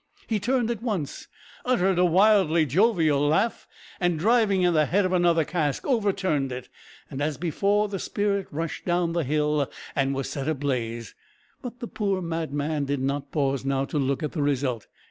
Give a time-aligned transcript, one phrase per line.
[0.25, 1.27] He turned at once,
[1.63, 3.67] uttered a wildly jovial laugh,
[3.99, 6.69] and driving in the head of another cask, overturned it.
[7.11, 11.13] As before, the spirit rushed down the hill and was set ablaze,
[11.61, 14.87] but the poor madman did not pause now to look at the result.